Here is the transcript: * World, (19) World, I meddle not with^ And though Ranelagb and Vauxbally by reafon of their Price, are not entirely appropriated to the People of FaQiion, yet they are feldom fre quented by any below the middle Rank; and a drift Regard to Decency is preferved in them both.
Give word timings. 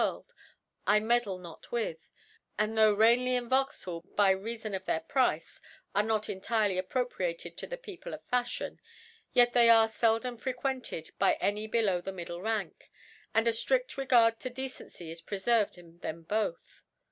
* 0.01 0.01
World, 0.01 0.33
(19) 0.87 0.87
World, 0.87 0.87
I 0.87 0.99
meddle 0.99 1.37
not 1.37 1.61
with^ 1.65 2.09
And 2.57 2.75
though 2.75 2.95
Ranelagb 2.95 3.37
and 3.37 3.49
Vauxbally 3.51 4.15
by 4.15 4.33
reafon 4.33 4.75
of 4.75 4.85
their 4.85 5.01
Price, 5.01 5.61
are 5.93 6.01
not 6.01 6.27
entirely 6.27 6.79
appropriated 6.79 7.55
to 7.57 7.67
the 7.67 7.77
People 7.77 8.15
of 8.15 8.27
FaQiion, 8.33 8.79
yet 9.33 9.53
they 9.53 9.69
are 9.69 9.87
feldom 9.87 10.37
fre 10.39 10.53
quented 10.53 11.11
by 11.19 11.33
any 11.33 11.67
below 11.67 12.01
the 12.01 12.11
middle 12.11 12.41
Rank; 12.41 12.89
and 13.35 13.47
a 13.47 13.53
drift 13.53 13.95
Regard 13.95 14.39
to 14.39 14.49
Decency 14.49 15.11
is 15.11 15.21
preferved 15.21 15.77
in 15.77 15.99
them 15.99 16.23
both. 16.23 16.81